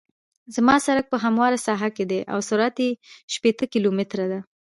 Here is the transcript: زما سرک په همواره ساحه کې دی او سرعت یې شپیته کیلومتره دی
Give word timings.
زما 0.55 0.75
سرک 0.85 1.05
په 1.09 1.17
همواره 1.25 1.57
ساحه 1.67 1.89
کې 1.95 2.05
دی 2.11 2.19
او 2.33 2.39
سرعت 2.49 2.75
یې 2.85 2.89
شپیته 3.33 3.65
کیلومتره 3.73 4.25
دی 4.31 4.39